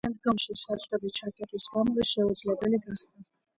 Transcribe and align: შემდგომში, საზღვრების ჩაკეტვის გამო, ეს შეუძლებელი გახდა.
შემდგომში, 0.07 0.55
საზღვრების 0.61 1.17
ჩაკეტვის 1.19 1.69
გამო, 1.77 1.95
ეს 2.07 2.17
შეუძლებელი 2.17 2.83
გახდა. 2.91 3.25